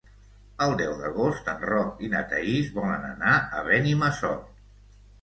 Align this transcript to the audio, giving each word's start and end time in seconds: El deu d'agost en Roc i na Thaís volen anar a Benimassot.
El 0.65 0.71
deu 0.79 0.95
d'agost 1.01 1.51
en 1.53 1.61
Roc 1.73 2.03
i 2.09 2.11
na 2.15 2.23
Thaís 2.33 2.75
volen 2.81 3.09
anar 3.13 3.39
a 3.61 3.65
Benimassot. 3.71 4.53